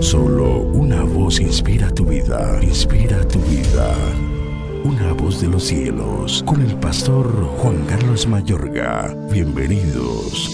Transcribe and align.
Solo 0.00 0.60
una 0.60 1.02
voz 1.04 1.40
inspira 1.40 1.90
tu 1.90 2.04
vida, 2.04 2.58
inspira 2.62 3.26
tu 3.28 3.38
vida. 3.40 3.94
Una 4.84 5.12
voz 5.12 5.40
de 5.40 5.48
los 5.48 5.64
cielos, 5.64 6.42
con 6.46 6.60
el 6.60 6.74
pastor 6.76 7.26
Juan 7.58 7.84
Carlos 7.86 8.26
Mayorga. 8.26 9.14
Bienvenidos. 9.30 10.50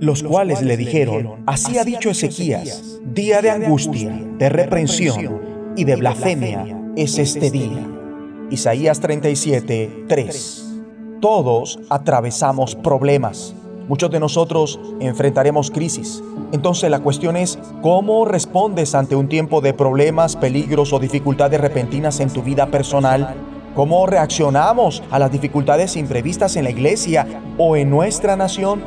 Los 0.00 0.22
cuales 0.22 0.62
le 0.62 0.76
dijeron, 0.76 1.42
así 1.46 1.76
ha 1.78 1.84
dicho 1.84 2.10
Ezequías, 2.10 3.00
día 3.04 3.42
de 3.42 3.50
angustia, 3.50 4.10
de 4.38 4.48
reprensión 4.48 5.40
y 5.76 5.84
de 5.84 5.96
blasfemia 5.96 6.64
es 6.96 7.18
este 7.18 7.50
día. 7.50 7.84
Isaías 8.50 9.00
37, 9.00 10.04
3. 10.08 10.64
Todos 11.20 11.80
atravesamos 11.90 12.76
problemas. 12.76 13.54
Muchos 13.88 14.10
de 14.10 14.18
nosotros 14.18 14.80
enfrentaremos 15.00 15.70
crisis. 15.70 16.22
Entonces 16.52 16.90
la 16.90 17.00
cuestión 17.00 17.36
es, 17.36 17.58
¿cómo 17.82 18.24
respondes 18.24 18.94
ante 18.94 19.14
un 19.14 19.28
tiempo 19.28 19.60
de 19.60 19.74
problemas, 19.74 20.36
peligros 20.36 20.92
o 20.92 20.98
dificultades 20.98 21.60
repentinas 21.60 22.20
en 22.20 22.30
tu 22.30 22.42
vida 22.42 22.66
personal? 22.66 23.34
¿Cómo 23.74 24.06
reaccionamos 24.06 25.02
a 25.10 25.18
las 25.18 25.30
dificultades 25.30 25.96
imprevistas 25.96 26.56
en 26.56 26.64
la 26.64 26.70
iglesia 26.70 27.26
o 27.58 27.76
en 27.76 27.90
nuestra 27.90 28.36
nación? 28.36 28.82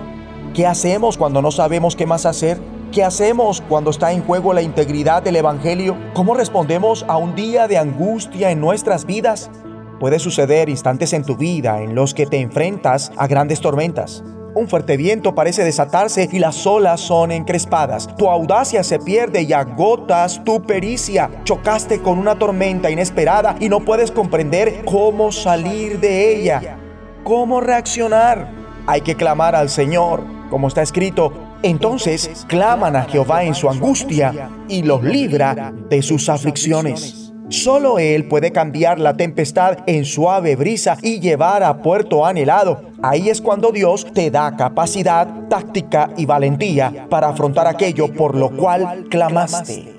¿Qué 0.56 0.66
hacemos 0.66 1.18
cuando 1.18 1.42
no 1.42 1.52
sabemos 1.52 1.96
qué 1.96 2.08
más 2.08 2.26
hacer? 2.26 2.58
¿Qué 2.92 3.04
hacemos 3.04 3.62
cuando 3.68 3.92
está 3.92 4.14
en 4.14 4.24
juego 4.24 4.54
la 4.54 4.62
integridad 4.62 5.22
del 5.22 5.36
Evangelio? 5.36 5.96
¿Cómo 6.14 6.34
respondemos 6.34 7.06
a 7.08 7.18
un 7.18 7.36
día 7.36 7.68
de 7.68 7.78
angustia 7.78 8.50
en 8.50 8.62
nuestras 8.62 9.06
vidas? 9.06 9.52
Puede 10.00 10.18
suceder 10.20 10.70
instantes 10.70 11.14
en 11.14 11.24
tu 11.24 11.36
vida 11.36 11.82
en 11.82 11.94
los 11.94 12.14
que 12.14 12.26
te 12.26 12.40
enfrentas 12.40 13.12
a 13.18 13.28
grandes 13.28 13.60
tormentas. 13.60 14.24
Un 14.58 14.68
fuerte 14.68 14.98
viento 14.98 15.36
parece 15.36 15.64
desatarse 15.64 16.28
y 16.32 16.40
las 16.40 16.66
olas 16.66 17.00
son 17.00 17.32
encrespadas. 17.32 18.08
Tu 18.18 18.28
audacia 18.28 18.84
se 18.84 18.98
pierde 18.98 19.44
y 19.44 19.54
agotas 19.54 20.44
tu 20.44 20.64
pericia. 20.64 21.30
Chocaste 21.44 22.02
con 22.02 22.18
una 22.18 22.40
tormenta 22.40 22.90
inesperada 22.90 23.56
y 23.60 23.70
no 23.70 23.82
puedes 23.82 24.10
comprender 24.10 24.84
cómo 24.84 25.32
salir 25.32 26.00
de 26.00 26.36
ella. 26.36 26.76
¿Cómo 27.24 27.62
reaccionar? 27.62 28.50
Hay 28.88 29.02
que 29.02 29.14
clamar 29.14 29.56
al 29.56 29.70
Señor, 29.70 30.24
como 30.50 30.70
está 30.70 30.82
escrito, 30.82 31.34
entonces 31.62 32.44
claman 32.48 32.96
a 32.96 33.04
Jehová 33.04 33.44
en 33.44 33.54
su 33.54 33.70
angustia 33.70 34.50
y 34.68 34.82
los 34.82 35.04
libra 35.04 35.72
de 35.88 36.02
sus 36.02 36.30
aflicciones. 36.30 37.32
Solo 37.50 38.00
Él 38.00 38.28
puede 38.28 38.52
cambiar 38.52 39.00
la 39.00 39.16
tempestad 39.16 39.78
en 39.86 40.04
suave 40.04 40.56
brisa 40.56 40.98
y 41.04 41.20
llevar 41.20 41.62
a 41.62 41.84
puerto 41.84 42.26
anhelado. 42.26 42.87
Ahí 43.04 43.30
es 43.30 43.42
cuando 43.42 43.72
Dios 43.72 44.08
te 44.14 44.32
da 44.32 44.56
capacidad, 44.56 45.28
táctica 45.50 46.10
y 46.18 46.26
valentía 46.26 47.08
para 47.10 47.30
afrontar 47.30 47.68
aquello 47.68 48.12
por 48.12 48.36
lo 48.36 48.50
cual 48.56 49.06
clamaste. 49.10 49.98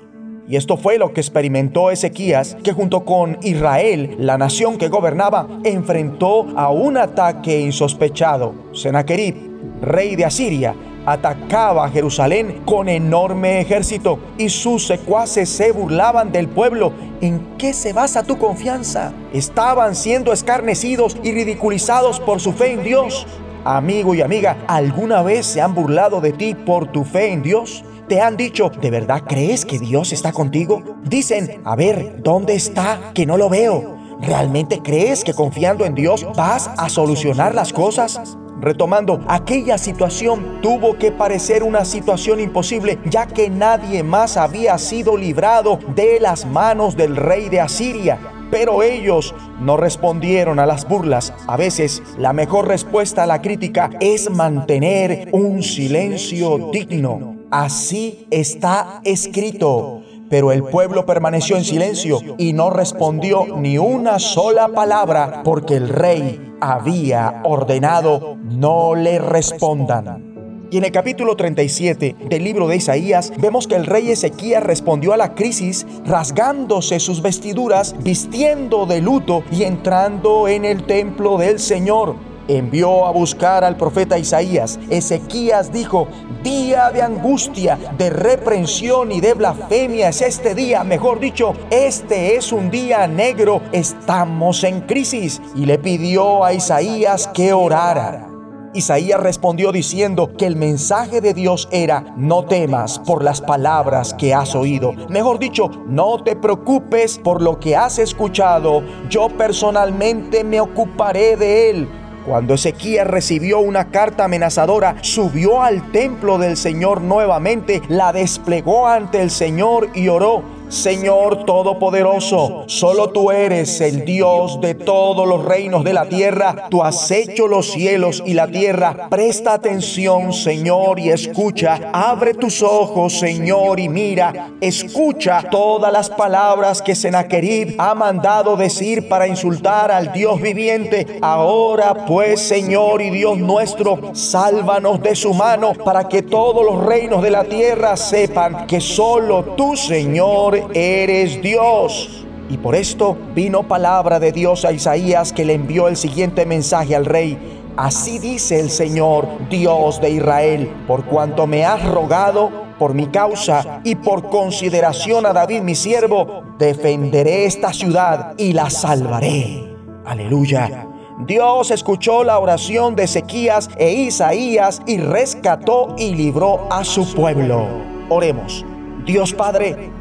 Y 0.49 0.55
esto 0.55 0.77
fue 0.77 0.97
lo 0.97 1.13
que 1.13 1.21
experimentó 1.21 1.91
Ezequías, 1.91 2.57
que 2.63 2.73
junto 2.73 3.05
con 3.05 3.37
Israel, 3.43 4.15
la 4.17 4.37
nación 4.37 4.79
que 4.79 4.89
gobernaba, 4.89 5.47
enfrentó 5.63 6.47
a 6.57 6.71
un 6.71 6.97
ataque 6.97 7.59
insospechado. 7.59 8.55
Sennacherib, 8.73 9.35
rey 9.81 10.15
de 10.15 10.25
Asiria, 10.25 10.73
atacaba 11.11 11.89
Jerusalén 11.89 12.61
con 12.65 12.87
enorme 12.87 13.61
ejército 13.61 14.19
y 14.37 14.49
sus 14.49 14.85
secuaces 14.85 15.49
se 15.49 15.71
burlaban 15.71 16.31
del 16.31 16.47
pueblo. 16.47 16.93
¿En 17.21 17.57
qué 17.57 17.73
se 17.73 17.93
basa 17.93 18.23
tu 18.23 18.37
confianza? 18.37 19.13
Estaban 19.33 19.95
siendo 19.95 20.31
escarnecidos 20.31 21.17
y 21.23 21.31
ridiculizados 21.31 22.19
por 22.19 22.39
su 22.39 22.53
fe 22.53 22.73
en 22.73 22.83
Dios. 22.83 23.25
Amigo 23.65 24.13
y 24.13 24.21
amiga, 24.21 24.57
¿alguna 24.67 25.21
vez 25.21 25.45
se 25.45 25.61
han 25.61 25.75
burlado 25.75 26.21
de 26.21 26.31
ti 26.31 26.55
por 26.55 26.91
tu 26.91 27.03
fe 27.03 27.31
en 27.31 27.41
Dios? 27.41 27.83
¿Te 28.07 28.21
han 28.21 28.37
dicho, 28.37 28.69
¿de 28.69 28.89
verdad 28.89 29.23
crees 29.27 29.65
que 29.65 29.79
Dios 29.79 30.13
está 30.13 30.31
contigo? 30.31 30.81
Dicen, 31.03 31.61
a 31.65 31.75
ver, 31.75 32.21
¿dónde 32.23 32.55
está? 32.55 33.11
Que 33.13 33.25
no 33.25 33.37
lo 33.37 33.49
veo. 33.49 33.97
¿Realmente 34.21 34.81
crees 34.83 35.23
que 35.23 35.33
confiando 35.33 35.85
en 35.85 35.95
Dios 35.95 36.25
vas 36.35 36.69
a 36.77 36.89
solucionar 36.89 37.55
las 37.55 37.71
cosas? 37.71 38.37
Retomando, 38.61 39.21
aquella 39.27 39.77
situación 39.77 40.59
tuvo 40.61 40.97
que 40.97 41.11
parecer 41.11 41.63
una 41.63 41.85
situación 41.85 42.39
imposible, 42.39 42.99
ya 43.05 43.25
que 43.25 43.49
nadie 43.49 44.03
más 44.03 44.35
había 44.35 44.77
sido 44.77 45.15
librado 45.15 45.79
de 45.95 46.19
las 46.19 46.45
manos 46.45 46.97
del 46.97 47.15
rey 47.15 47.49
de 47.49 47.61
Asiria. 47.61 48.19
Pero 48.51 48.81
ellos 48.81 49.35
no 49.61 49.77
respondieron 49.77 50.59
a 50.59 50.65
las 50.65 50.87
burlas. 50.87 51.33
A 51.47 51.55
veces 51.55 52.01
la 52.17 52.33
mejor 52.33 52.67
respuesta 52.67 53.23
a 53.23 53.27
la 53.27 53.41
crítica 53.41 53.91
es 53.99 54.29
mantener 54.29 55.29
un 55.31 55.61
silencio 55.61 56.69
digno. 56.71 57.37
Así 57.51 58.27
está 58.31 59.01
escrito. 59.03 60.01
Pero 60.29 60.51
el 60.51 60.63
pueblo 60.63 61.05
permaneció 61.05 61.57
en 61.57 61.63
silencio 61.63 62.19
y 62.37 62.53
no 62.53 62.69
respondió 62.69 63.57
ni 63.57 63.77
una 63.77 64.19
sola 64.19 64.67
palabra 64.69 65.41
porque 65.43 65.75
el 65.75 65.89
rey 65.89 66.53
había 66.61 67.41
ordenado 67.43 68.37
no 68.43 68.95
le 68.95 69.19
respondan. 69.19 70.29
Y 70.71 70.77
en 70.77 70.83
el 70.83 70.91
capítulo 70.91 71.35
37 71.35 72.15
del 72.29 72.43
libro 72.43 72.67
de 72.67 72.75
Isaías 72.75 73.33
vemos 73.39 73.67
que 73.67 73.75
el 73.75 73.87
rey 73.87 74.11
Ezequías 74.11 74.61
respondió 74.61 75.13
a 75.13 75.17
la 75.17 75.33
crisis 75.33 75.87
rasgándose 76.05 76.99
sus 76.99 77.23
vestiduras, 77.23 77.95
vistiendo 78.03 78.85
de 78.85 79.01
luto 79.01 79.43
y 79.51 79.63
entrando 79.63 80.47
en 80.47 80.65
el 80.65 80.85
templo 80.85 81.39
del 81.39 81.57
Señor 81.57 82.28
envió 82.49 83.05
a 83.05 83.11
buscar 83.11 83.63
al 83.63 83.77
profeta 83.77 84.17
Isaías. 84.17 84.79
Ezequías 84.89 85.71
dijo, 85.71 86.07
día 86.43 86.89
de 86.91 87.01
angustia, 87.01 87.77
de 87.97 88.09
reprensión 88.09 89.11
y 89.11 89.21
de 89.21 89.33
blasfemia 89.33 90.09
es 90.09 90.21
este 90.21 90.55
día, 90.55 90.83
mejor 90.83 91.19
dicho, 91.19 91.53
este 91.69 92.35
es 92.35 92.51
un 92.51 92.69
día 92.69 93.07
negro, 93.07 93.61
estamos 93.71 94.63
en 94.63 94.81
crisis. 94.81 95.41
Y 95.55 95.65
le 95.65 95.77
pidió 95.77 96.43
a 96.43 96.53
Isaías 96.53 97.27
que 97.27 97.53
orara. 97.53 98.29
Isaías 98.73 99.19
respondió 99.19 99.71
diciendo 99.71 100.31
que 100.37 100.45
el 100.45 100.55
mensaje 100.55 101.21
de 101.21 101.33
Dios 101.33 101.67
era, 101.71 102.13
no 102.15 102.45
temas 102.45 102.99
por 102.99 103.23
las 103.23 103.41
palabras 103.41 104.13
que 104.13 104.33
has 104.33 104.53
oído. 104.53 104.93
Mejor 105.09 105.39
dicho, 105.39 105.71
no 105.87 106.21
te 106.23 106.35
preocupes 106.35 107.17
por 107.17 107.41
lo 107.41 107.59
que 107.59 107.75
has 107.75 107.97
escuchado. 107.97 108.83
Yo 109.09 109.29
personalmente 109.29 110.43
me 110.43 110.61
ocuparé 110.61 111.35
de 111.35 111.69
él. 111.71 111.89
Cuando 112.25 112.53
Ezequías 112.53 113.07
recibió 113.07 113.59
una 113.59 113.91
carta 113.91 114.25
amenazadora, 114.25 114.95
subió 115.01 115.61
al 115.61 115.91
templo 115.91 116.37
del 116.37 116.57
Señor 116.57 117.01
nuevamente, 117.01 117.81
la 117.87 118.13
desplegó 118.13 118.87
ante 118.87 119.21
el 119.21 119.31
Señor 119.31 119.89
y 119.93 120.09
oró. 120.09 120.58
Señor 120.69 121.45
Todopoderoso, 121.45 122.65
solo 122.67 123.09
tú 123.09 123.31
eres 123.31 123.81
el 123.81 124.05
Dios 124.05 124.61
de 124.61 124.75
todos 124.75 125.27
los 125.27 125.43
reinos 125.43 125.83
de 125.83 125.93
la 125.93 126.07
tierra. 126.07 126.67
Tú 126.69 126.83
has 126.83 127.09
hecho 127.09 127.47
los 127.47 127.71
cielos 127.71 128.21
y 128.23 128.35
la 128.35 128.47
tierra. 128.47 129.09
Presta 129.09 129.55
atención, 129.55 130.31
Señor, 130.31 130.99
y 130.99 131.09
escucha. 131.09 131.89
Abre 131.91 132.35
tus 132.35 132.61
ojos, 132.61 133.17
Señor, 133.17 133.79
y 133.79 133.89
mira. 133.89 134.51
Escucha 134.61 135.43
todas 135.49 135.91
las 135.91 136.09
palabras 136.11 136.83
que 136.83 136.93
Sennacherib 136.93 137.75
ha 137.79 137.95
mandado 137.95 138.55
decir 138.55 139.09
para 139.09 139.27
insultar 139.27 139.91
al 139.91 140.13
Dios 140.13 140.39
viviente. 140.39 141.17
Ahora, 141.21 142.05
pues, 142.05 142.41
Señor 142.41 143.01
y 143.01 143.09
Dios 143.09 143.39
nuestro, 143.39 144.11
sálvanos 144.13 145.01
de 145.01 145.15
su 145.15 145.33
mano 145.33 145.73
para 145.73 146.07
que 146.07 146.21
todos 146.21 146.63
los 146.63 146.85
reinos 146.85 147.23
de 147.23 147.31
la 147.31 147.43
tierra 147.43 147.97
sepan 147.97 148.67
que 148.67 148.79
solo 148.79 149.55
tú, 149.57 149.75
Señor, 149.75 150.58
eres 150.73 151.41
Dios. 151.41 152.25
Y 152.49 152.57
por 152.57 152.75
esto 152.75 153.17
vino 153.35 153.67
palabra 153.67 154.19
de 154.19 154.31
Dios 154.31 154.65
a 154.65 154.71
Isaías 154.71 155.31
que 155.31 155.45
le 155.45 155.53
envió 155.53 155.87
el 155.87 155.97
siguiente 155.97 156.45
mensaje 156.45 156.95
al 156.95 157.05
rey. 157.05 157.37
Así 157.77 158.19
dice 158.19 158.59
el 158.59 158.69
Señor, 158.69 159.27
Dios 159.49 160.01
de 160.01 160.09
Israel, 160.09 160.69
por 160.87 161.05
cuanto 161.05 161.47
me 161.47 161.63
has 161.63 161.85
rogado 161.85 162.51
por 162.79 162.93
mi 162.93 163.07
causa 163.07 163.81
y 163.83 163.95
por 163.95 164.29
consideración 164.29 165.25
a 165.25 165.33
David 165.33 165.61
mi 165.61 165.75
siervo, 165.75 166.43
defenderé 166.57 167.45
esta 167.45 167.71
ciudad 167.71 168.33
y 168.37 168.53
la 168.53 168.69
salvaré. 168.69 169.75
Aleluya. 170.05 170.87
Dios 171.27 171.69
escuchó 171.69 172.23
la 172.23 172.39
oración 172.39 172.95
de 172.95 173.03
Ezequías 173.03 173.69
e 173.77 173.91
Isaías 173.91 174.81
y 174.87 174.97
rescató 174.97 175.93
y 175.97 176.15
libró 176.15 176.67
a 176.71 176.85
su 176.85 177.13
pueblo. 177.13 177.67
Oremos. 178.07 178.65
Dios 179.05 179.33
Padre, 179.33 179.91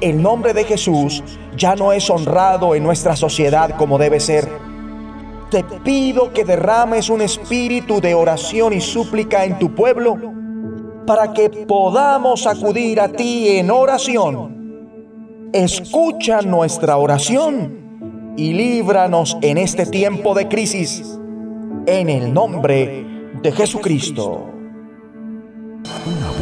el 0.00 0.22
nombre 0.22 0.52
de 0.52 0.64
Jesús 0.64 1.22
ya 1.56 1.74
no 1.76 1.92
es 1.92 2.08
honrado 2.10 2.74
en 2.74 2.82
nuestra 2.82 3.16
sociedad 3.16 3.76
como 3.76 3.98
debe 3.98 4.20
ser. 4.20 4.48
Te 5.50 5.62
pido 5.84 6.32
que 6.32 6.44
derrames 6.44 7.10
un 7.10 7.20
espíritu 7.20 8.00
de 8.00 8.14
oración 8.14 8.72
y 8.72 8.80
súplica 8.80 9.44
en 9.44 9.58
tu 9.58 9.74
pueblo 9.74 10.16
para 11.06 11.32
que 11.32 11.50
podamos 11.50 12.46
acudir 12.46 13.00
a 13.00 13.08
ti 13.08 13.58
en 13.58 13.70
oración. 13.70 15.50
Escucha 15.52 16.40
nuestra 16.42 16.96
oración 16.96 18.34
y 18.36 18.52
líbranos 18.52 19.36
en 19.42 19.58
este 19.58 19.86
tiempo 19.86 20.34
de 20.34 20.48
crisis. 20.48 21.18
En 21.86 22.08
el 22.08 22.32
nombre 22.32 23.06
de 23.42 23.52
Jesucristo. 23.52 24.53